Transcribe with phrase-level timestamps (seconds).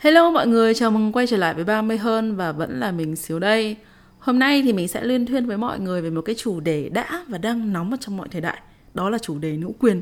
[0.00, 3.16] Hello mọi người, chào mừng quay trở lại với 30 hơn và vẫn là mình
[3.16, 3.76] xíu đây.
[4.18, 6.88] Hôm nay thì mình sẽ liên thuyên với mọi người về một cái chủ đề
[6.88, 8.60] đã và đang nóng ở trong mọi thời đại.
[8.94, 10.00] Đó là chủ đề nữ quyền.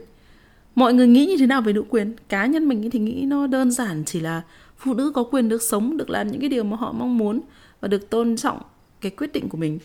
[0.75, 2.15] Mọi người nghĩ như thế nào về nữ quyền?
[2.29, 4.43] Cá nhân mình thì nghĩ nó đơn giản chỉ là
[4.77, 7.41] phụ nữ có quyền được sống, được làm những cái điều mà họ mong muốn
[7.81, 8.59] và được tôn trọng
[9.01, 9.79] cái quyết định của mình.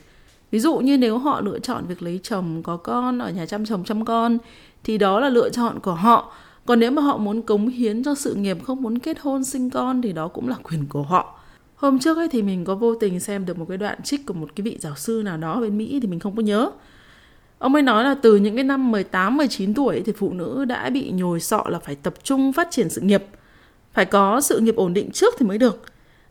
[0.51, 3.65] Ví dụ như nếu họ lựa chọn việc lấy chồng, có con, ở nhà chăm
[3.65, 4.37] chồng chăm con
[4.83, 6.33] thì đó là lựa chọn của họ
[6.65, 9.69] còn nếu mà họ muốn cống hiến cho sự nghiệp không muốn kết hôn sinh
[9.69, 11.39] con thì đó cũng là quyền của họ
[11.75, 14.33] hôm trước ấy thì mình có vô tình xem được một cái đoạn trích của
[14.33, 16.71] một cái vị giáo sư nào đó bên Mỹ thì mình không có nhớ
[17.63, 20.89] Ông ấy nói là từ những cái năm 18, 19 tuổi thì phụ nữ đã
[20.89, 23.23] bị nhồi sọ là phải tập trung phát triển sự nghiệp.
[23.93, 25.83] Phải có sự nghiệp ổn định trước thì mới được.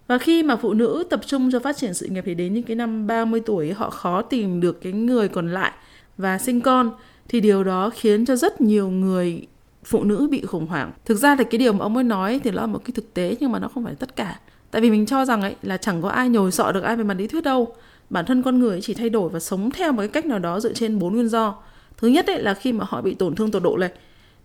[0.06, 2.62] Và khi mà phụ nữ tập trung cho phát triển sự nghiệp thì đến những
[2.62, 5.72] cái năm 30 tuổi họ khó tìm được cái người còn lại
[6.16, 6.90] và sinh con
[7.28, 9.46] thì điều đó khiến cho rất nhiều người
[9.84, 10.92] phụ nữ bị khủng hoảng.
[11.04, 13.14] Thực ra thì cái điều mà ông ấy nói thì nó là một cái thực
[13.14, 14.38] tế nhưng mà nó không phải tất cả.
[14.70, 17.04] Tại vì mình cho rằng ấy là chẳng có ai nhồi sọ được ai về
[17.04, 17.74] mặt lý thuyết đâu.
[18.10, 20.60] Bản thân con người chỉ thay đổi và sống theo một cái cách nào đó
[20.60, 21.54] dựa trên bốn nguyên do.
[21.96, 23.90] Thứ nhất ấy là khi mà họ bị tổn thương tột độ này.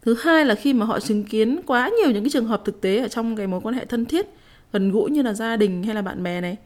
[0.02, 2.82] Thứ hai là khi mà họ chứng kiến quá nhiều những cái trường hợp thực
[2.82, 4.28] tế ở trong cái mối quan hệ thân thiết,
[4.74, 6.58] gần gũi như là gia đình hay là bạn bè này.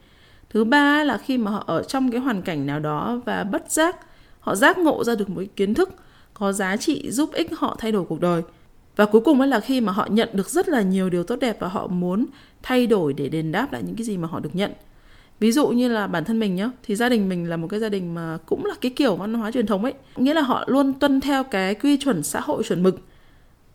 [0.50, 3.72] Thứ ba là khi mà họ ở trong cái hoàn cảnh nào đó và bất
[3.72, 3.96] giác,
[4.40, 5.90] họ giác ngộ ra được một cái kiến thức
[6.34, 8.42] có giá trị giúp ích họ thay đổi cuộc đời
[8.96, 11.36] và cuối cùng ấy là khi mà họ nhận được rất là nhiều điều tốt
[11.40, 12.26] đẹp và họ muốn
[12.62, 14.72] thay đổi để đền đáp lại những cái gì mà họ được nhận.
[15.40, 17.80] Ví dụ như là bản thân mình nhá thì gia đình mình là một cái
[17.80, 19.94] gia đình mà cũng là cái kiểu văn hóa truyền thống ấy.
[20.16, 23.00] Nghĩa là họ luôn tuân theo cái quy chuẩn xã hội chuẩn mực.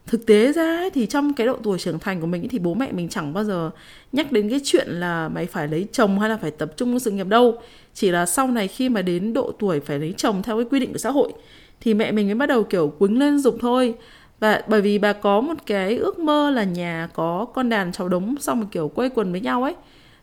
[0.08, 2.60] Thực tế ra ấy, thì trong cái độ tuổi trưởng thành của mình ấy, thì
[2.60, 3.70] bố mẹ mình chẳng bao giờ
[4.12, 7.00] nhắc đến cái chuyện là mày phải lấy chồng hay là phải tập trung vào
[7.00, 7.58] sự nghiệp đâu.
[7.94, 10.80] Chỉ là sau này khi mà đến độ tuổi phải lấy chồng theo cái quy
[10.80, 11.34] định của xã hội
[11.82, 13.96] thì mẹ mình mới bắt đầu kiểu quýnh lên dục thôi
[14.40, 18.10] và bởi vì bà có một cái ước mơ là nhà có con đàn cháu
[18.10, 19.76] đống xong rồi kiểu quây quần với nhau ấy.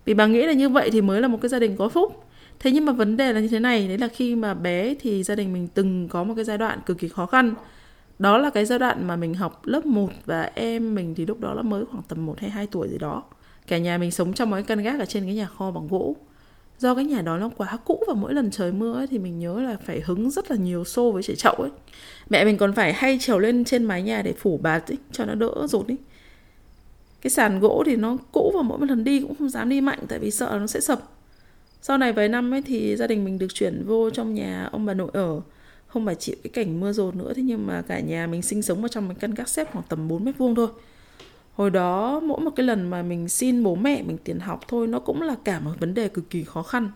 [0.04, 2.24] Vì bà nghĩ là như vậy thì mới là một cái gia đình có phúc.
[2.58, 5.22] Thế nhưng mà vấn đề là như thế này, đấy là khi mà bé thì
[5.22, 7.54] gia đình mình từng có một cái giai đoạn cực kỳ khó khăn.
[8.18, 11.40] Đó là cái giai đoạn mà mình học lớp 1 và em mình thì lúc
[11.40, 13.22] đó là mới khoảng tầm 1 hay 2 tuổi gì đó.
[13.66, 15.88] Cả nhà mình sống trong một cái căn gác ở trên cái nhà kho bằng
[15.88, 16.16] gỗ
[16.84, 19.38] do cái nhà đó nó quá cũ và mỗi lần trời mưa ấy, thì mình
[19.38, 21.70] nhớ là phải hứng rất là nhiều xô với trẻ chậu ấy.
[22.30, 25.24] Mẹ mình còn phải hay trèo lên trên mái nhà để phủ bạt ấy, cho
[25.24, 25.96] nó đỡ rột ấy.
[27.20, 29.80] Cái sàn gỗ thì nó cũ và mỗi một lần đi cũng không dám đi
[29.80, 31.00] mạnh tại vì sợ nó sẽ sập.
[31.82, 34.86] Sau này vài năm ấy thì gia đình mình được chuyển vô trong nhà ông
[34.86, 35.40] bà nội ở.
[35.86, 38.62] Không phải chịu cái cảnh mưa rột nữa thế nhưng mà cả nhà mình sinh
[38.62, 40.68] sống ở trong một căn gác xếp khoảng tầm 4 mét vuông thôi
[41.54, 44.86] hồi đó, mỗi một cái lần mà mình xin bố mẹ mình tiền học thôi,
[44.86, 46.90] nó cũng là cả một vấn đề cực kỳ khó khăn.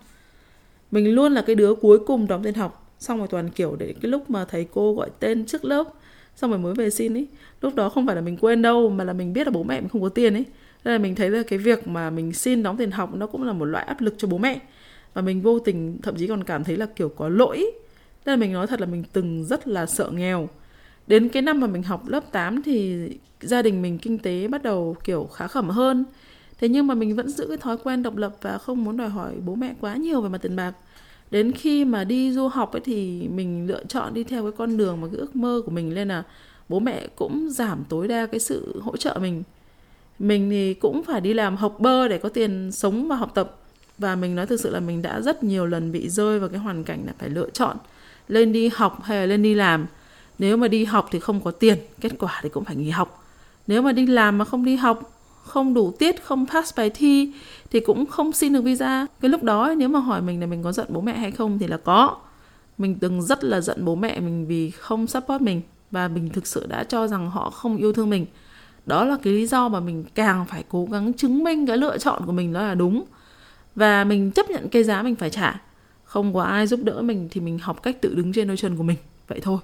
[0.90, 3.94] Mình luôn là cái đứa cuối cùng đóng tiền học, xong rồi toàn kiểu để
[4.02, 5.84] cái lúc mà thầy cô gọi tên trước lớp,
[6.36, 7.26] xong rồi mới về xin ấy
[7.60, 9.80] lúc đó không phải là mình quên đâu, mà là mình biết là bố mẹ
[9.80, 10.44] mình không có tiền ấy
[10.84, 13.42] nên là mình thấy là cái việc mà mình xin đóng tiền học nó cũng
[13.42, 14.60] là một loại áp lực cho bố mẹ.
[15.14, 17.70] Và mình vô tình thậm chí còn cảm thấy là kiểu có lỗi
[18.26, 20.48] nên là mình nói thật là mình từng rất là sợ nghèo
[21.08, 23.08] đến cái năm mà mình học lớp 8 thì
[23.40, 26.04] gia đình mình kinh tế bắt đầu, kiểu, khá khẩm hơn.
[26.60, 29.08] Thế nhưng mà mình vẫn giữ cái thói quen độc lập và không muốn đòi
[29.08, 30.72] hỏi bố mẹ quá nhiều về mặt tiền bạc.
[31.30, 34.76] Đến khi mà đi du học ấy thì mình lựa chọn đi theo cái con
[34.76, 36.22] đường mà cái ước mơ của mình nên là
[36.68, 39.42] bố mẹ cũng giảm tối đa cái sự hỗ trợ mình.
[40.18, 43.56] Mình thì cũng phải đi làm học bơ để có tiền sống và học tập.
[43.98, 46.58] Và mình nói thực sự là mình đã rất nhiều lần bị rơi vào cái
[46.58, 47.76] hoàn cảnh là phải lựa chọn
[48.28, 49.86] lên đi học hay là lên đi làm
[50.38, 53.24] nếu mà đi học thì không có tiền, kết quả thì cũng phải nghỉ học.
[53.66, 55.10] Nếu mà đi làm mà không đi học,
[55.42, 57.32] không đủ tiết, không pass bài thi
[57.70, 59.06] thì cũng không xin được visa.
[59.20, 61.58] Cái lúc đó nếu mà hỏi mình là mình có giận bố mẹ hay không
[61.58, 62.16] thì là có.
[62.78, 66.46] Mình từng rất là giận bố mẹ mình vì không support mình và mình thực
[66.46, 68.26] sự đã cho rằng họ không yêu thương mình.
[68.86, 71.98] Đó là cái lý do mà mình càng phải cố gắng chứng minh cái lựa
[71.98, 73.04] chọn của mình đó là đúng.
[73.74, 75.60] Và mình chấp nhận cái giá mình phải trả.
[76.04, 78.76] Không có ai giúp đỡ mình thì mình học cách tự đứng trên đôi chân
[78.76, 78.98] của mình.
[79.28, 79.58] Vậy thôi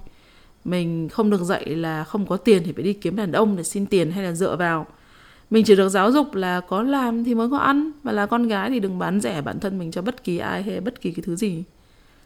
[0.65, 3.63] mình không được dạy là không có tiền thì phải đi kiếm đàn ông để
[3.63, 4.87] xin tiền hay là dựa vào.
[5.49, 8.47] Mình chỉ được giáo dục là có làm thì mới có ăn và là con
[8.47, 11.11] gái thì đừng bán rẻ bản thân mình cho bất kỳ ai hay bất kỳ
[11.11, 11.63] cái thứ gì.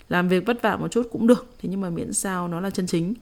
[0.09, 2.69] Làm việc vất vả một chút cũng được thế nhưng mà miễn sao nó là
[2.69, 3.13] chân chính.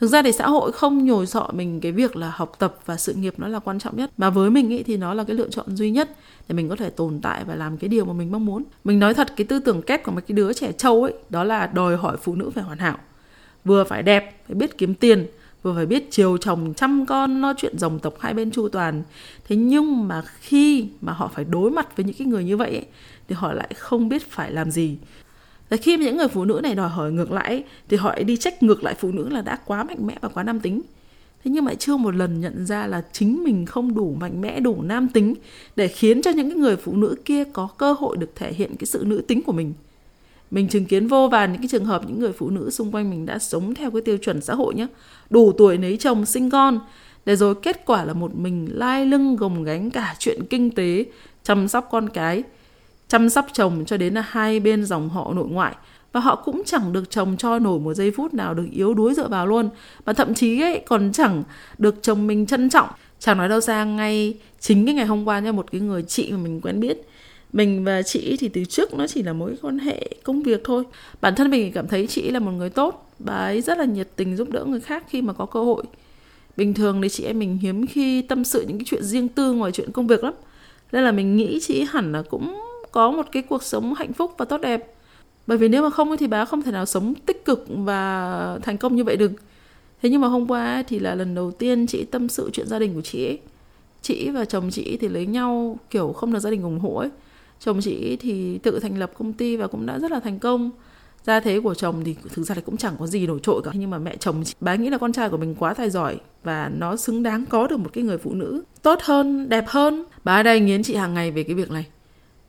[0.00, 2.96] Thực ra thì xã hội không nhồi sọ mình cái việc là học tập và
[2.96, 4.10] sự nghiệp nó là quan trọng nhất.
[4.16, 6.10] Mà với mình ý, thì nó là cái lựa chọn duy nhất
[6.48, 8.64] để mình có thể tồn tại và làm cái điều mà mình mong muốn.
[8.84, 11.44] Mình nói thật cái tư tưởng kép của mấy cái đứa trẻ trâu ấy đó
[11.44, 12.98] là đòi hỏi phụ nữ phải hoàn hảo
[13.68, 15.26] vừa phải đẹp phải biết kiếm tiền
[15.62, 19.02] vừa phải biết chiều chồng chăm con lo chuyện dòng tộc hai bên chu toàn.
[19.48, 22.70] Thế nhưng mà khi mà họ phải đối mặt với những cái người như vậy
[22.70, 22.86] ấy,
[23.28, 24.96] thì họ lại không biết phải làm gì.
[25.68, 28.62] Và khi những người phụ nữ này đòi hỏi ngược lại thì họ đi trách
[28.62, 30.82] ngược lại phụ nữ là đã quá mạnh mẽ và quá nam tính.
[31.44, 34.60] Thế nhưng mà chưa một lần nhận ra là chính mình không đủ mạnh mẽ
[34.60, 35.34] đủ nam tính
[35.76, 38.76] để khiến cho những cái người phụ nữ kia có cơ hội được thể hiện
[38.76, 39.72] cái sự nữ tính của mình
[40.50, 43.10] mình chứng kiến vô vàn những cái trường hợp những người phụ nữ xung quanh
[43.10, 44.86] mình đã sống theo cái tiêu chuẩn xã hội nhé
[45.30, 46.80] đủ tuổi lấy chồng, sinh con.
[47.24, 51.04] Để rồi kết quả là một mình lai lưng, gồng gánh cả chuyện kinh tế,
[51.42, 52.42] chăm sóc con cái,
[53.08, 55.74] chăm sóc chồng cho đến là hai bên dòng họ nội ngoại.
[56.12, 59.14] Và họ cũng chẳng được chồng cho nổi một giây phút nào, được yếu đuối
[59.14, 59.68] dựa vào luôn.
[60.04, 61.42] Và thậm chí ấy, còn chẳng
[61.78, 62.88] được chồng mình trân trọng.
[63.18, 66.32] Chẳng nói đâu ra ngay chính cái ngày hôm qua nha một cái người chị
[66.32, 67.08] mà mình quen biết
[67.52, 70.84] mình và chị thì từ trước nó chỉ là mối quan hệ công việc thôi.
[71.20, 74.08] Bản thân mình cảm thấy chị là một người tốt, bà ấy rất là nhiệt
[74.16, 75.82] tình giúp đỡ người khác khi mà có cơ hội.
[76.56, 79.52] Bình thường thì chị em mình hiếm khi tâm sự những cái chuyện riêng tư
[79.52, 80.34] ngoài chuyện công việc lắm.
[80.92, 82.62] Nên là mình nghĩ chị hẳn là cũng
[82.92, 84.94] có một cái cuộc sống hạnh phúc và tốt đẹp.
[85.46, 88.78] Bởi vì nếu mà không thì bà không thể nào sống tích cực và thành
[88.78, 89.32] công như vậy được.
[90.02, 92.78] Thế nhưng mà hôm qua thì là lần đầu tiên chị tâm sự chuyện gia
[92.78, 93.38] đình của chị ấy.
[94.02, 97.08] Chị và chồng chị thì lấy nhau kiểu không được gia đình ủng hộ ấy
[97.60, 100.70] chồng chị thì tự thành lập công ty và cũng đã rất là thành công.
[101.24, 103.70] Gia thế của chồng thì thực ra là cũng chẳng có gì nổi trội cả.
[103.74, 106.16] Nhưng mà mẹ chồng chị, bà nghĩ là con trai của mình quá tài giỏi
[106.44, 110.04] và nó xứng đáng có được một cái người phụ nữ tốt hơn đẹp hơn.
[110.24, 111.86] Bà ở đây nghiến chị hàng ngày về cái việc này.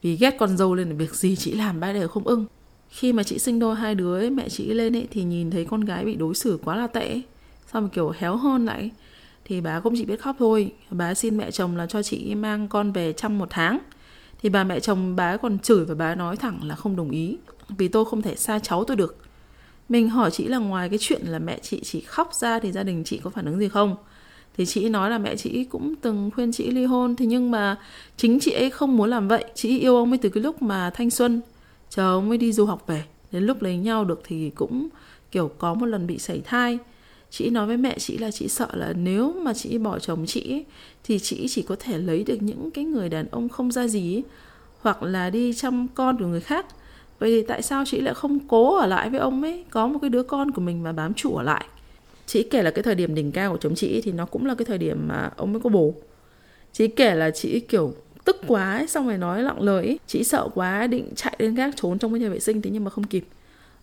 [0.01, 2.45] Vì ghét con dâu lên là việc gì chị làm bà đều không ưng.
[2.89, 5.65] Khi mà chị sinh đôi hai đứa ấy, mẹ chị lên ấy thì nhìn thấy
[5.65, 7.21] con gái bị đối xử quá là tệ
[7.73, 8.89] xong rồi kiểu héo hơn lại.
[9.45, 10.71] Thì bà cũng chỉ biết khóc thôi.
[10.91, 13.79] Bà xin mẹ chồng là cho chị mang con về chăm một tháng
[14.41, 17.37] thì bà mẹ chồng bà còn chửi và bà nói thẳng là không đồng ý.
[17.69, 19.17] Vì tôi không thể xa cháu tôi được.
[19.89, 22.83] Mình hỏi chị là ngoài cái chuyện là mẹ chị chỉ khóc ra thì gia
[22.83, 23.95] đình chị có phản ứng gì không?
[24.57, 27.77] Thì chị nói là mẹ chị cũng từng khuyên chị ly hôn, thế nhưng mà
[28.17, 29.45] chính chị ấy không muốn làm vậy.
[29.55, 31.41] Chị yêu ông ấy từ cái lúc mà thanh xuân,
[31.89, 33.03] chờ ông ấy đi du học về.
[33.31, 34.87] Đến lúc lấy nhau được thì cũng,
[35.31, 36.79] kiểu, có một lần bị sảy thai
[37.31, 40.53] chị nói với mẹ chị là chị sợ là nếu mà chị bỏ chồng chị
[40.53, 40.65] ấy,
[41.03, 44.15] thì chị chỉ có thể lấy được những cái người đàn ông không ra gì
[44.15, 44.23] ấy,
[44.81, 46.65] hoặc là đi chăm con của người khác.
[47.19, 49.63] Vậy thì tại sao chị lại không cố ở lại với ông ấy?
[49.69, 51.65] Có một cái đứa con của mình mà bám trụ ở lại.
[52.25, 54.55] Chị kể là cái thời điểm đỉnh cao của chồng chị thì nó cũng là
[54.55, 55.93] cái thời điểm mà ông ấy có bố
[56.73, 57.93] chị kể là chị kiểu
[58.25, 59.99] tức quá ấy, xong rồi nói lặng lời ấy.
[60.07, 62.83] chị sợ quá định chạy lên gác trốn trong cái nhà vệ sinh thế nhưng
[62.83, 63.25] mà không kịp.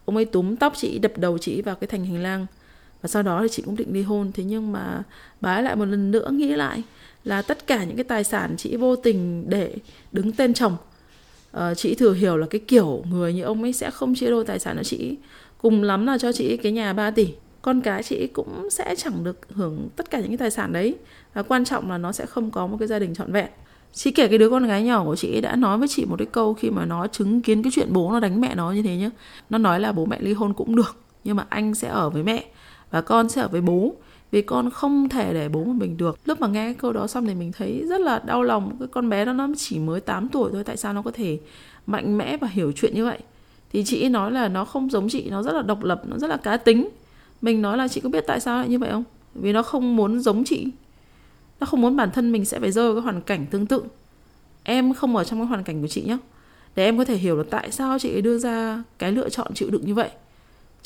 [0.05, 2.47] Ông ấy túm tóc chị đập đầu chị vào cái thành hành lang
[3.07, 4.33] và sau đó thì chị cũng định ly hôn.
[4.33, 5.03] Thế nhưng mà
[5.41, 6.83] bà ấy lại một lần nữa nghĩ lại
[7.25, 9.75] là tất cả những cái tài sản chị vô tình để
[10.13, 10.77] đứng tên chồng
[11.57, 14.45] uh, chị thừa hiểu là cái kiểu người như ông ấy sẽ không chia đôi
[14.45, 15.17] tài sản cho chị.
[15.59, 17.29] Cùng lắm là cho chị cái nhà 3 tỷ.
[17.63, 20.95] Con cái chị cũng sẽ chẳng được hưởng tất cả những cái tài sản đấy.
[21.35, 23.49] Và quan trọng là nó sẽ không có một cái gia đình trọn vẹn.
[23.93, 26.27] Chị kể cái đứa con gái nhỏ của chị đã nói với chị một cái
[26.33, 28.97] câu khi mà nó chứng kiến cái chuyện bố nó đánh mẹ nó như thế
[28.97, 29.11] nhá.
[29.51, 32.23] Nó nói là bố mẹ ly hôn cũng được nhưng mà anh sẽ ở với
[32.23, 32.45] mẹ
[32.97, 33.95] và con sẽ ở với bố.
[34.31, 36.19] Vì con không thể để bố một mình được.
[36.25, 38.77] Lúc mà nghe cái câu đó xong thì mình thấy rất là đau lòng.
[38.79, 41.39] Cái con bé đó nó chỉ mới 8 tuổi thôi, tại sao nó có thể
[41.87, 43.19] mạnh mẽ và hiểu chuyện như vậy?
[43.73, 46.31] Thì chị nói là nó không giống chị, nó rất là độc lập, nó rất
[46.31, 46.89] là cá tính.
[47.43, 49.05] Mình nói là chị có biết tại sao lại như vậy không?
[49.35, 50.67] Vì nó không muốn giống chị.
[51.61, 53.83] Nó không muốn bản thân mình sẽ phải rơi vào cái hoàn cảnh tương tự.
[54.63, 56.19] Em không ở trong cái hoàn cảnh của chị nhé
[56.77, 59.55] để em có thể hiểu được tại sao chị ấy đưa ra cái lựa chọn
[59.55, 60.11] chịu đựng như vậy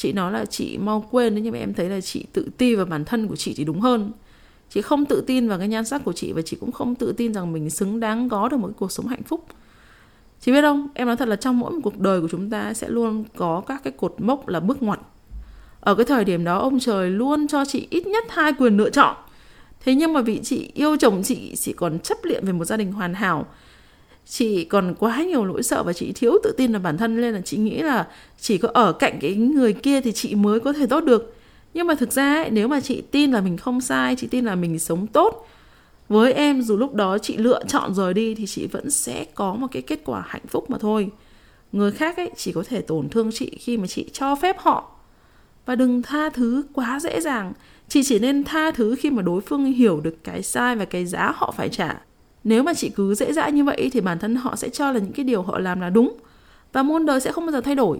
[0.00, 2.86] chị nói là chị mau quên nhưng mà em thấy là chị tự ti vào
[2.86, 4.12] bản thân của chị thì đúng hơn.
[4.70, 7.12] Chị không tự tin vào cái nhan sắc của chị và chị cũng không tự
[7.12, 9.46] tin rằng mình xứng đáng có được một cái cuộc sống hạnh phúc.
[10.40, 10.88] Chị biết không?
[10.94, 13.62] Em nói thật là trong mỗi một cuộc đời của chúng ta sẽ luôn có
[13.66, 15.00] các cái cột mốc là bước ngoặt.
[15.80, 18.90] Ở cái thời điểm đó, ông trời luôn cho chị ít nhất hai quyền lựa
[18.90, 19.16] chọn.
[19.80, 22.76] Thế nhưng mà vì chị yêu chồng chị chỉ còn chấp liệm về một gia
[22.76, 23.46] đình hoàn hảo
[24.26, 27.34] chị còn quá nhiều nỗi sợ và chị thiếu tự tin vào bản thân nên
[27.34, 28.08] là chị nghĩ là
[28.40, 31.34] chỉ có ở cạnh cái người kia thì chị mới có thể tốt được.
[31.74, 34.44] Nhưng mà thực ra ấy, nếu mà chị tin là mình không sai chị tin
[34.44, 35.46] là mình sống tốt
[36.08, 39.54] với em dù lúc đó chị lựa chọn rời đi thì chị vẫn sẽ có
[39.54, 41.10] một cái kết quả hạnh phúc mà thôi.
[41.72, 44.96] Người khác ấy chỉ có thể tổn thương chị khi mà chị cho phép họ.
[45.66, 47.52] Và đừng tha thứ quá dễ dàng.
[47.88, 51.06] Chị chỉ nên tha thứ khi mà đối phương hiểu được cái sai và cái
[51.06, 52.00] giá họ phải trả
[52.44, 54.98] nếu mà chị cứ dễ dãi như vậy thì bản thân họ sẽ cho là
[54.98, 56.16] những cái điều họ làm là đúng.
[56.72, 57.98] Và môn đời sẽ không bao giờ thay đổi.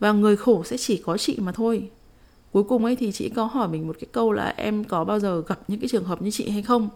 [0.00, 1.90] Và người khổ sẽ chỉ có chị mà thôi.
[2.52, 5.20] Cuối cùng ấy thì chị có hỏi mình một cái câu là em có bao
[5.20, 6.88] giờ gặp những cái trường hợp như chị hay không?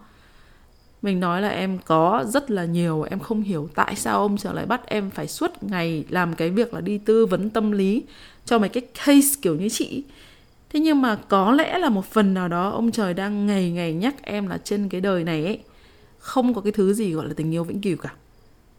[1.03, 4.55] Mình nói là em có rất là nhiều, em không hiểu tại sao ông trời
[4.55, 8.03] lại bắt em phải suốt ngày làm cái việc là đi tư vấn tâm lý
[8.45, 10.03] cho mấy cái case kiểu như chị.
[10.71, 13.93] Thế nhưng mà có lẽ là một phần nào đó ông trời đang ngày ngày
[13.93, 15.59] nhắc em là trên cái đời này ấy
[16.19, 18.13] không có cái thứ gì gọi là tình yêu vĩnh cửu cả.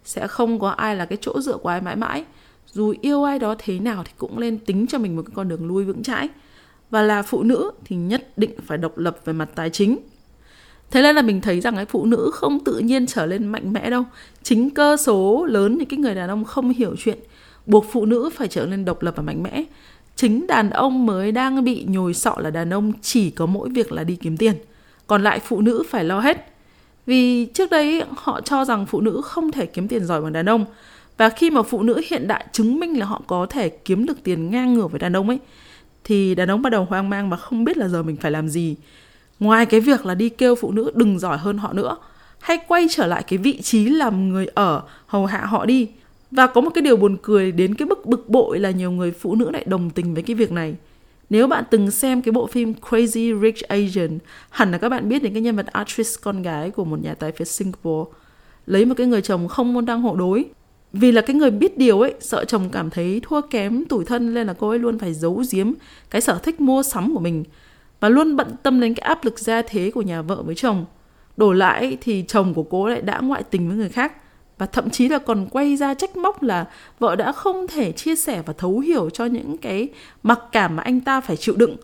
[0.04, 2.24] Sẽ không có ai là cái chỗ dựa của ai mãi mãi.
[2.72, 5.50] Dù yêu ai đó thế nào thì cũng nên tính cho mình một cái con
[5.50, 6.28] đường lui vững chãi.
[6.90, 9.98] Và là phụ nữ thì nhất định phải độc lập về mặt tài chính.
[10.92, 13.74] Thế nên là mình thấy rằng cái phụ nữ không tự nhiên trở lên mạnh
[13.74, 14.04] mẽ đâu.
[14.44, 17.20] Chính cơ số lớn những cái người đàn ông không hiểu chuyện,
[17.66, 19.64] buộc phụ nữ phải trở nên độc lập và mạnh mẽ.
[20.16, 23.92] Chính đàn ông mới đang bị nhồi sọ là đàn ông chỉ có mỗi việc
[23.92, 24.56] là đi kiếm tiền.
[25.08, 26.54] Còn lại phụ nữ phải lo hết
[27.10, 30.50] vì trước đây họ cho rằng phụ nữ không thể kiếm tiền giỏi bằng đàn
[30.50, 30.66] ông.
[31.18, 34.24] Và khi mà phụ nữ hiện đại chứng minh là họ có thể kiếm được
[34.24, 35.40] tiền ngang ngửa với đàn ông ấy,
[36.04, 38.50] thì đàn ông bắt đầu hoang mang và không biết là giờ mình phải làm
[38.50, 38.76] gì.
[39.40, 41.98] Ngoài cái việc là đi kêu phụ nữ đừng giỏi hơn họ nữa,
[42.40, 45.88] hay quay trở lại cái vị trí làm người ở, hầu hạ họ đi.
[46.32, 49.12] Và có một cái điều buồn cười đến cái mức bực bội là nhiều người
[49.12, 50.76] phụ nữ lại đồng tình với cái việc này
[51.30, 54.20] nếu bạn từng xem cái bộ phim Crazy Rich Asian,
[54.50, 57.14] hẳn là các bạn biết đến cái nhân vật actress con gái của một nhà
[57.14, 58.12] tài phiệt Singapore.
[58.66, 60.46] Lấy một cái người chồng không môn đăng hộ đối.
[60.94, 64.34] Vì là cái người biết điều ấy sợ chồng cảm thấy thua kém tủi thân
[64.34, 65.72] nên là cô ấy luôn phải giấu giếm
[66.10, 67.44] cái sở thích mua sắm của mình
[68.00, 70.86] và luôn bận tâm đến cái áp lực gia thế của nhà vợ với chồng.
[71.38, 74.14] Đổi lại thì chồng của cô lại đã ngoại tình với người khác
[74.60, 76.66] và thậm chí là còn quay ra trách móc là
[77.00, 79.88] vợ đã không thể chia sẻ và thấu hiểu cho những cái
[80.24, 81.76] mặc cảm mà anh ta phải chịu đựng.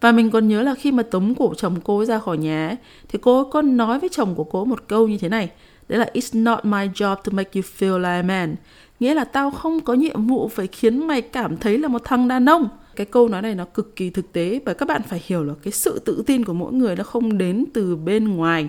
[0.00, 2.76] Và mình còn nhớ là khi mà tống cổ chồng cô ra khỏi nhà ấy,
[3.08, 5.50] thì cô còn nói với chồng của cô một câu như thế này
[5.90, 8.56] đấy là it's not my job to make you feel like a man.
[9.00, 12.28] Nghĩa là tao không có nhiệm vụ phải khiến mày cảm thấy là một thằng
[12.28, 12.68] đàn ông.
[12.96, 15.54] Cái câu nói này nó cực kỳ thực tế và các bạn phải hiểu là
[15.62, 18.68] cái sự tự tin của mỗi người nó không đến từ bên ngoài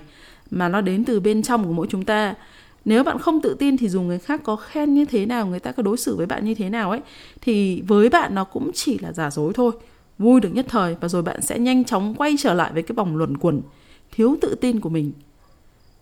[0.52, 2.36] mà nó đến từ bên trong của mỗi chúng ta
[2.86, 5.60] nếu bạn không tự tin thì dù người khác có khen như thế nào, người
[5.60, 7.00] ta có đối xử với bạn như thế nào ấy,
[7.42, 9.72] thì với bạn nó cũng chỉ là giả dối thôi.
[10.18, 12.96] Vui được nhất thời và rồi bạn sẽ nhanh chóng quay trở lại với cái
[12.96, 13.62] vòng luẩn quẩn,
[14.12, 15.12] thiếu tự tin của mình.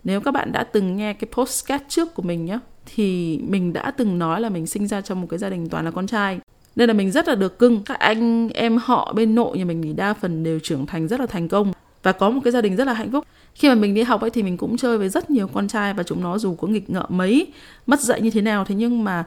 [0.04, 3.92] Nếu các bạn đã từng nghe cái postcard trước của mình nhé thì mình đã
[3.92, 6.40] từng nói là mình sinh ra trong một cái gia đình toàn là con trai.
[6.76, 7.84] Nên là mình rất là được cưng.
[7.84, 11.20] Các anh em họ bên nội nhà mình thì đa phần đều trưởng thành rất
[11.20, 13.76] là thành công và có một cái gia đình rất là hạnh phúc khi mà
[13.76, 16.24] mình đi học ấy thì mình cũng chơi với rất nhiều con trai và chúng
[16.24, 17.48] nó dù có nghịch ngợm mấy
[17.88, 19.24] mất dạy như thế nào thế nhưng mà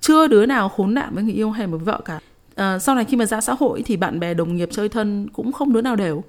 [0.00, 2.20] chưa đứa nào khốn nạn với người yêu hay với vợ cả.
[2.54, 5.28] À, sau này khi mà ra xã hội thì bạn bè đồng nghiệp chơi thân
[5.32, 6.24] cũng không đứa nào đều.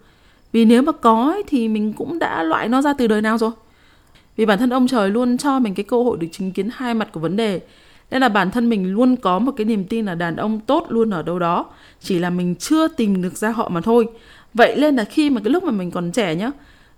[0.51, 3.37] Vì nếu mà có ấy, thì mình cũng đã loại nó ra từ đời nào
[3.37, 3.51] rồi?
[4.37, 6.93] Vì bản thân ông trời luôn cho mình cái cơ hội được chứng kiến hai
[6.93, 7.59] mặt của vấn đề.
[8.11, 10.85] Nên là bản thân mình luôn có một cái niềm tin là đàn ông tốt
[10.89, 11.65] luôn ở đâu đó
[11.99, 14.07] chỉ là mình chưa tìm được ra họ mà thôi.
[14.53, 16.51] Vậy nên là khi mà cái lúc mà mình còn trẻ nhá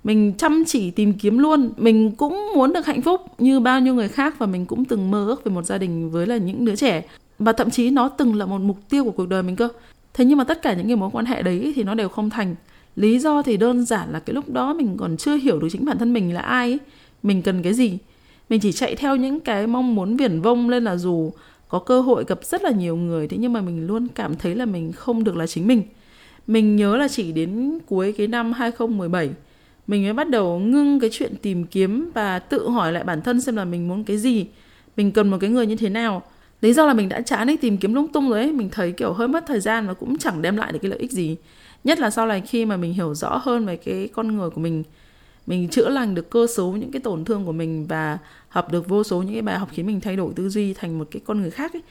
[0.03, 1.69] mình chăm chỉ tìm kiếm luôn.
[1.77, 5.11] Mình cũng muốn được hạnh phúc như bao nhiêu người khác và mình cũng từng
[5.11, 7.03] mơ ước về một gia đình với là những đứa trẻ.
[7.39, 9.69] Và thậm chí nó từng là một mục tiêu của cuộc đời mình cơ.
[10.13, 12.29] Thế nhưng mà tất cả những cái mối quan hệ đấy thì nó đều không
[12.29, 12.55] thành.
[12.95, 15.85] Lý do thì đơn giản là cái lúc đó mình còn chưa hiểu được chính
[15.85, 16.79] bản thân mình là ai ấy.
[17.23, 17.97] mình cần cái gì?
[18.49, 21.31] Mình chỉ chạy theo những cái mong muốn viển vông lên là dù
[21.67, 24.55] có cơ hội gặp rất là nhiều người, thế nhưng mà mình luôn cảm thấy
[24.55, 25.83] là mình không được là chính mình.
[26.47, 29.29] Mình nhớ là chỉ đến cuối cái năm 2017
[29.87, 33.41] mình mới bắt đầu ngưng cái chuyện tìm kiếm và tự hỏi lại bản thân
[33.41, 34.45] xem là mình muốn cái gì.
[34.97, 36.21] Mình cần một cái người như thế nào.
[36.61, 38.51] Lý do là mình đã chán ấy tìm kiếm lung tung rồi ấy.
[38.51, 40.99] Mình thấy kiểu hơi mất thời gian và cũng chẳng đem lại được cái lợi
[40.99, 41.35] ích gì.
[41.83, 44.61] Nhất là sau này khi mà mình hiểu rõ hơn về cái con người của
[44.61, 44.83] mình
[45.47, 48.17] mình chữa lành được cơ số những cái tổn thương của mình và
[48.49, 50.99] học được vô số những cái bài học khiến mình thay đổi tư duy thành
[50.99, 51.81] một cái con người khác ấy,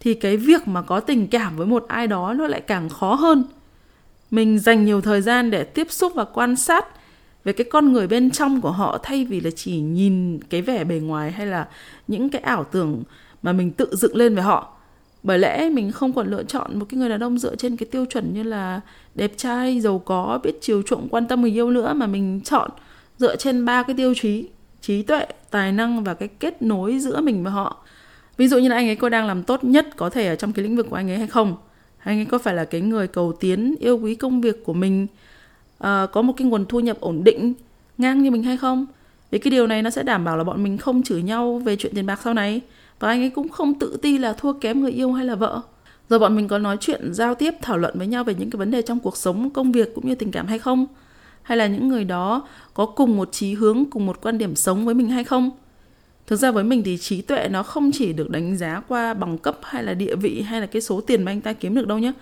[0.00, 3.14] thì cái việc mà có tình cảm với một ai đó nó lại càng khó
[3.14, 3.44] hơn.
[4.30, 6.86] Mình dành nhiều thời gian để tiếp xúc và quan sát
[7.44, 10.84] về cái con người bên trong của họ, thay vì là chỉ nhìn cái vẻ
[10.84, 11.68] bề ngoài hay là
[12.08, 13.02] những cái ảo tưởng
[13.42, 14.76] mà mình tự dựng lên về họ.
[15.22, 17.86] Bởi lẽ mình không còn lựa chọn một cái người đàn ông dựa trên cái
[17.86, 18.80] tiêu chuẩn như là
[19.14, 22.70] đẹp trai, giàu có, biết chiều chuộng, quan tâm người yêu nữa, mà mình chọn
[23.18, 24.48] dựa trên ba cái tiêu chí,
[24.80, 27.84] trí tuệ, tài năng và cái kết nối giữa mình và họ.
[28.36, 30.52] Ví dụ như là anh ấy có đang làm tốt nhất có thể ở trong
[30.52, 31.56] cái lĩnh vực của anh ấy hay không?
[31.98, 35.06] Anh ấy có phải là cái người cầu tiến, yêu quý công việc của mình
[35.86, 37.54] uh, có một cái nguồn thu nhập ổn định
[37.98, 38.86] ngang như mình hay không?
[39.30, 41.76] Vì cái điều này nó sẽ đảm bảo là bọn mình không chửi nhau về
[41.76, 42.60] chuyện tiền bạc sau này.
[43.00, 45.60] Và anh ấy cũng không tự ti là thua kém người yêu hay là vợ.
[46.08, 48.58] Rồi bọn mình có nói chuyện giao tiếp thảo luận với nhau về những cái
[48.58, 50.86] vấn đề trong cuộc sống công việc cũng như tình cảm hay không?
[51.42, 54.84] Hay là những người đó có cùng một chí hướng cùng một quan điểm sống
[54.84, 55.50] với mình hay không?
[56.26, 59.38] Thực ra với mình thì trí tuệ nó không chỉ được đánh giá qua bằng
[59.38, 61.86] cấp hay là địa vị hay là cái số tiền mà anh ta kiếm được
[61.86, 62.12] đâu nhé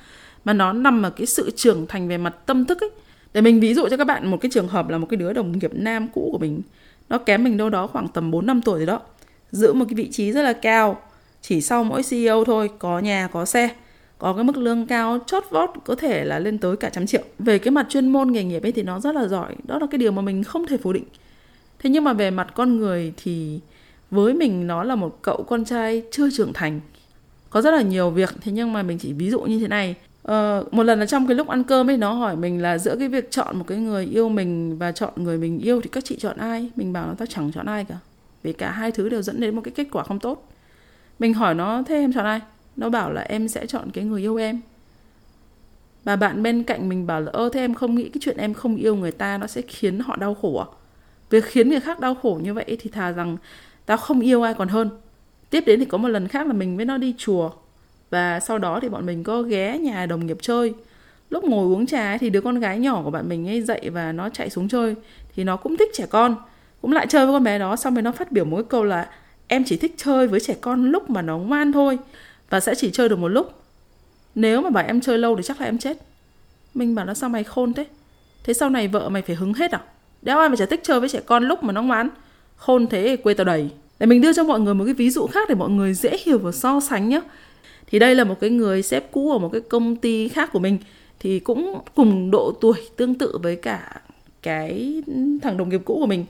[0.45, 2.90] mà nó nằm ở cái sự trưởng thành về mặt tâm thức ấy
[3.35, 5.33] để mình ví dụ cho các bạn một cái trường hợp là một cái đứa
[5.33, 6.63] đồng nghiệp nam cũ của mình,
[7.09, 9.01] nó kém mình đâu đó khoảng tầm 4 năm tuổi rồi đó,
[9.51, 11.01] giữ một cái vị trí rất là cao,
[11.43, 13.69] chỉ sau mỗi CEO thôi, có nhà, có xe,
[14.19, 17.23] có cái mức lương cao, chót vót có thể là lên tới cả trăm triệu.
[17.39, 19.87] Về cái mặt chuyên môn nghề nghiệp ấy thì nó rất là giỏi, đó là
[19.91, 21.05] cái điều mà mình không thể phủ định.
[21.79, 23.61] Thế nhưng mà về mặt con người thì
[24.11, 26.81] với mình nó là một cậu con trai chưa trưởng thành,
[27.51, 29.95] có rất là nhiều việc, thế nhưng mà mình chỉ ví dụ như thế này
[30.29, 32.97] uh, một lần là trong cái lúc ăn cơm ấy nó hỏi mình là giữa
[32.97, 36.05] cái việc chọn một cái người yêu mình và chọn người mình yêu thì các
[36.05, 36.71] chị chọn ai?
[36.77, 37.97] Mình bảo nó tao chẳng chọn ai cả.
[38.43, 40.49] Vì cả hai thứ đều dẫn đến một cái kết quả không tốt.
[41.19, 42.41] Mình hỏi nó thế em chọn ai?
[42.77, 44.61] Nó bảo là em sẽ chọn cái người yêu em.
[46.05, 48.55] Và bạn bên cạnh mình bảo là ơ thế em không nghĩ cái chuyện em
[48.55, 50.67] không yêu người ta nó sẽ khiến họ đau khổ à?
[51.31, 53.37] Việc khiến người khác đau khổ như vậy thì thà rằng
[53.87, 54.91] tao không yêu ai còn hơn.
[55.50, 57.50] Tiếp đến thì có một lần khác là mình với nó đi chùa
[58.11, 60.75] và sau đó thì bọn mình có ghé nhà đồng nghiệp chơi.
[61.31, 64.12] Lúc ngồi uống trà thì đứa con gái nhỏ của bạn mình ấy dậy và
[64.12, 64.95] nó chạy xuống chơi.
[65.37, 66.37] Thì nó cũng thích trẻ con,
[66.83, 67.76] cũng lại chơi với con bé đó.
[67.76, 69.09] Xong rồi nó phát biểu một cái câu là,
[69.49, 71.99] em chỉ thích chơi với trẻ con lúc mà nó ngoan thôi
[72.50, 73.52] và sẽ chỉ chơi được một lúc.
[74.35, 75.97] Nếu mà bảo em chơi lâu thì chắc là em chết.
[76.75, 77.87] Mình bảo nó sao mày khôn thế?
[78.45, 79.81] Thế sau này vợ mày phải hứng hết à?
[80.23, 82.09] Đéo ai mà chả thích chơi với trẻ con lúc mà nó ngoan?
[82.57, 83.71] Khôn thế quê tao đầy.
[83.99, 86.17] Để mình đưa cho mọi người một cái ví dụ khác để mọi người dễ
[86.25, 87.21] hiểu và so sánh nhé
[87.90, 90.59] thì đây là một cái người sếp cũ ở một cái công ty khác của
[90.59, 90.78] mình.
[91.20, 94.00] Thì cũng cùng độ tuổi tương tự với cả
[94.42, 95.02] cái
[95.42, 96.25] thằng đồng nghiệp cũ của mình.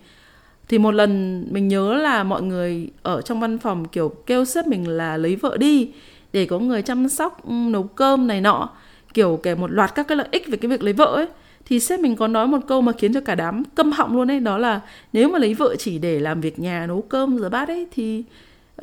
[0.68, 4.66] Thì một lần mình nhớ là mọi người ở trong văn phòng kiểu kêu sếp
[4.66, 5.90] mình là lấy vợ đi,
[6.32, 8.70] để có người chăm sóc ừ, nấu cơm này nọ,
[9.14, 11.26] kiểu kể một loạt các cái lợi ích về cái việc lấy vợ ấy.
[11.64, 14.30] Thì sếp mình có nói một câu mà khiến cho cả đám câm họng luôn
[14.30, 14.80] ấy, đó là
[15.12, 18.24] nếu mà lấy vợ chỉ để làm việc nhà nấu cơm rửa bát ấy, thì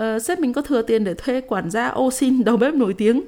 [0.02, 2.94] uh, sếp mình có thừa tiền để thuê quản gia ô xin đầu bếp nổi
[2.94, 3.22] tiếng.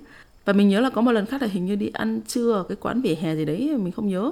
[0.45, 2.63] Và mình nhớ là có một lần khác là hình như đi ăn trưa ở
[2.63, 4.31] cái quán vỉa hè gì đấy mình không nhớ.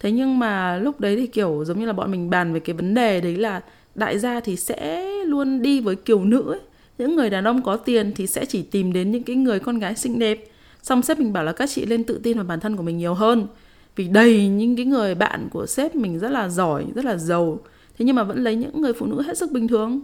[0.00, 2.76] Thế nhưng mà lúc đấy thì kiểu giống như là bọn mình bàn về cái
[2.76, 3.60] vấn đề đấy là
[3.94, 6.60] đại gia thì sẽ luôn đi với kiểu nữ ấy.
[6.98, 9.78] Những người đàn ông có tiền thì sẽ chỉ tìm đến những cái người con
[9.78, 10.44] gái xinh đẹp.
[10.82, 12.98] Xong sếp mình bảo là các chị lên tự tin vào bản thân của mình
[12.98, 13.46] nhiều hơn.
[13.96, 17.60] Vì đầy những cái người bạn của sếp mình rất là giỏi rất là giàu.
[17.98, 20.00] Thế nhưng mà vẫn lấy những người phụ nữ hết sức bình thường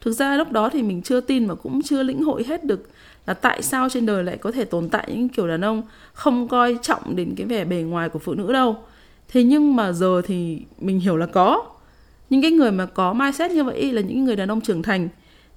[0.00, 2.88] thực ra lúc đó thì mình chưa tin và cũng chưa lĩnh hội hết được
[3.26, 6.48] là tại sao trên đời lại có thể tồn tại những kiểu đàn ông không
[6.48, 8.76] coi trọng đến cái vẻ bề ngoài của phụ nữ đâu.
[9.28, 11.62] Thế nhưng mà giờ thì mình hiểu là có.
[12.30, 15.08] Những cái người mà có mindset như vậy là những người đàn ông trưởng thành,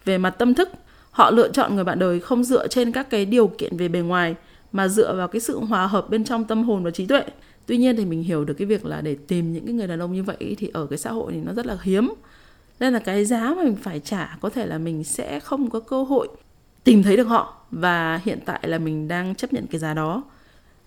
[0.05, 0.69] về mặt tâm thức,
[1.11, 3.99] họ lựa chọn người bạn đời không dựa trên các cái điều kiện về bề
[3.99, 4.35] ngoài,
[4.71, 7.23] mà dựa vào cái sự hòa hợp bên trong tâm hồn và trí tuệ.
[7.65, 9.99] Tuy nhiên thì mình hiểu được cái việc là để tìm những cái người đàn
[9.99, 12.13] ông như vậy thì ở cái xã hội thì nó rất là hiếm
[12.79, 15.79] nên là cái giá mà mình phải trả có thể là mình sẽ không có
[15.79, 16.27] cơ hội
[16.83, 17.53] tìm thấy được họ.
[17.71, 20.23] Và hiện tại là mình đang chấp nhận cái giá đó.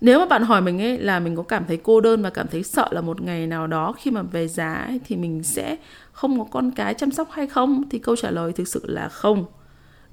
[0.00, 2.46] Nếu mà bạn hỏi mình ấy là mình có cảm thấy cô đơn và cảm
[2.48, 5.76] thấy sợ là một ngày nào đó khi mà về giá ấy, thì mình sẽ
[6.12, 7.82] không có con cái chăm sóc hay không?
[7.90, 9.44] Thì câu trả lời thực sự là không.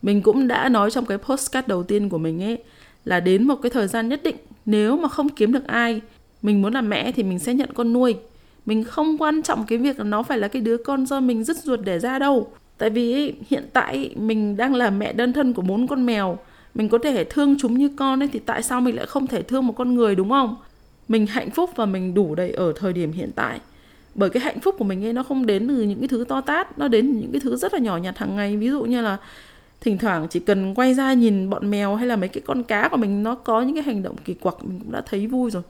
[0.01, 2.63] Mình cũng đã nói trong cái postcard đầu tiên của mình ấy
[3.05, 6.01] là đến một cái thời gian nhất định nếu mà không kiếm được ai
[6.41, 8.15] mình muốn làm mẹ thì mình sẽ nhận con nuôi
[8.65, 11.43] mình không quan trọng cái việc là nó phải là cái đứa con do mình
[11.43, 12.47] dứt ruột để ra đâu.
[12.77, 16.37] Tại vì hiện tại mình đang là mẹ đơn thân của bốn con mèo.
[16.75, 19.41] Mình có thể thương chúng như con ấy, thì tại sao mình lại không thể
[19.41, 20.55] thương một con người, đúng không?
[21.07, 23.59] Mình hạnh phúc và mình đủ đầy ở thời điểm hiện tại.
[24.15, 26.41] Bởi cái hạnh phúc của mình ấy, nó không đến từ những cái thứ to
[26.41, 28.57] tát, nó đến từ những cái thứ rất là nhỏ nhặt hàng ngày.
[28.57, 29.17] Ví dụ như là
[29.81, 32.87] thỉnh thoảng chỉ cần quay ra nhìn bọn mèo hay là mấy cái con cá
[32.89, 35.51] của mình, nó có những cái hành động kỳ quặc, mình cũng đã thấy vui
[35.51, 35.63] rồi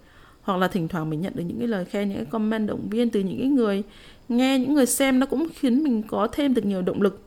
[0.44, 2.90] hoặc là thỉnh thoảng mình nhận được những cái lời khen, những cái comment, động
[2.90, 3.84] viên từ những cái người
[4.30, 7.22] nghe, những người xem nó cũng khiến mình có thêm được nhiều động lực.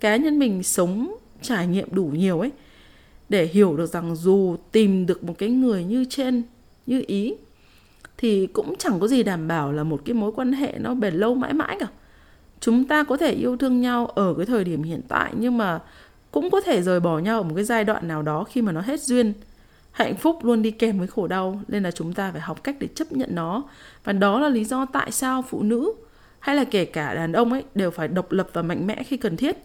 [0.00, 2.50] Cá nhân mình sống, trải nghiệm đủ nhiều ấy,
[3.28, 6.42] để hiểu được rằng dù tìm được một cái người như trên,
[6.86, 7.34] như ý,
[8.16, 11.14] thì cũng chẳng có gì đảm bảo là một cái mối quan hệ nó bền
[11.14, 11.86] lâu mãi mãi cả.
[12.60, 15.80] Chúng ta có thể yêu thương nhau ở cái thời điểm hiện tại, nhưng mà
[16.30, 18.72] cũng có thể rời bỏ nhau ở một cái giai đoạn nào đó khi mà
[18.72, 19.32] nó hết duyên
[19.98, 22.76] hạnh phúc luôn đi kèm với khổ đau, nên là chúng ta phải học cách
[22.80, 23.62] để chấp nhận nó.
[24.04, 25.92] Và đó là lý do tại sao phụ nữ,
[26.38, 29.16] hay là kể cả đàn ông ấy, đều phải độc lập và mạnh mẽ khi
[29.16, 29.56] cần thiết.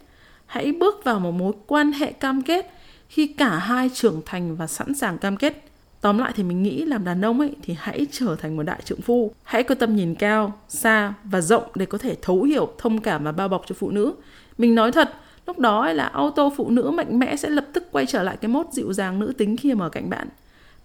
[0.46, 2.70] Hãy bước vào một mối quan hệ cam kết
[3.08, 5.64] khi cả hai trưởng thành và sẵn sàng cam kết.
[6.00, 8.80] Tóm lại thì mình nghĩ làm đàn ông ấy thì hãy trở thành một đại
[8.84, 9.32] trượng phu.
[9.42, 13.24] Hãy có tầm nhìn cao, xa và rộng để có thể thấu hiểu, thông cảm
[13.24, 14.14] và bao bọc cho phụ nữ.
[14.58, 15.10] Mình nói thật
[15.46, 18.36] lúc đó ấy là auto phụ nữ mạnh mẽ sẽ lập tức quay trở lại
[18.36, 20.28] cái mốt dịu dàng nữ tính khi mà ở cạnh bạn.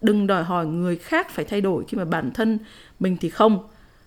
[0.02, 2.58] Đừng đòi hỏi người khác phải thay đổi khi mà bản thân
[3.00, 3.58] mình thì không.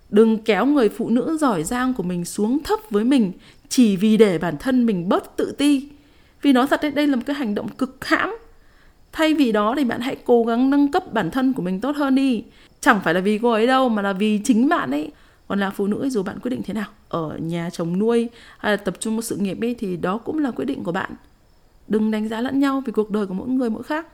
[0.10, 3.32] Đừng kéo người phụ nữ giỏi giang của mình xuống thấp với mình
[3.70, 5.90] chỉ vì để bản thân mình bớt tự ti.
[6.42, 8.36] Vì nói thật đấy đây là một cái hành động cực hãm.
[9.12, 11.96] Thay vì đó thì bạn hãy cố gắng nâng cấp bản thân của mình tốt
[11.96, 12.44] hơn đi.
[12.82, 15.12] Chẳng phải là vì cô ấy đâu mà là vì chính bạn ấy.
[15.48, 16.88] Còn là phụ nữ dù bạn quyết định thế nào?
[17.14, 20.40] Ở nhà chồng nuôi hay là tập trung vào sự nghiệp ấy thì đó cũng
[20.40, 21.12] là quyết định của bạn.
[21.88, 24.08] Đừng đánh giá lẫn nhau vì cuộc đời của mỗi người mỗi khác.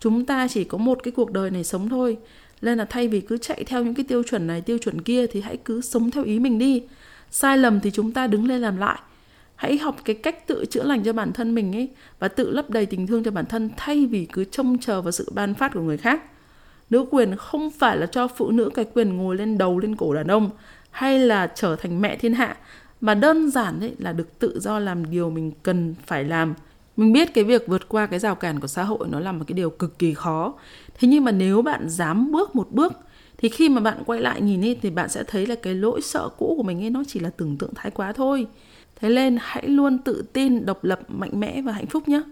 [0.00, 2.16] Chúng ta chỉ có một cái cuộc đời này sống thôi.
[2.62, 5.26] Nên là thay vì cứ chạy theo những cái tiêu chuẩn này, tiêu chuẩn kia
[5.26, 6.82] thì hãy cứ sống theo ý mình đi.
[7.30, 8.98] Sai lầm thì chúng ta đứng lên làm lại.
[9.56, 12.70] Hãy học cái cách tự chữa lành cho bản thân mình ấy và tự lấp
[12.70, 15.72] đầy tình thương cho bản thân thay vì cứ trông chờ vào sự ban phát
[15.74, 16.22] của người khác.
[16.90, 20.14] Nữ quyền không phải là cho phụ nữ cái quyền ngồi lên đầu lên cổ
[20.14, 20.50] đàn ông
[20.92, 22.56] hay là trở thành mẹ thiên hạ.
[23.00, 26.54] Mà đơn giản đấy là được tự do làm điều mình cần phải làm.
[26.96, 29.44] Mình biết cái việc vượt qua cái rào cản của xã hội nó là một
[29.48, 30.54] cái điều cực kỳ khó.
[30.98, 32.92] Thế nhưng mà nếu bạn dám bước một bước,
[33.38, 36.00] thì khi mà bạn quay lại nhìn đi thì bạn sẽ thấy là cái lỗi
[36.00, 38.46] sợ cũ của mình ấy, nó chỉ là tưởng tượng thái quá thôi.
[39.00, 42.22] Thế nên hãy luôn tự tin, độc lập, mạnh mẽ và hạnh phúc nhé.